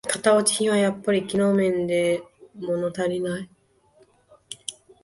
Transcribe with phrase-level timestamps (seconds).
[0.09, 2.23] 型落ち品はやっぱり機能面で
[2.55, 3.49] ものたりない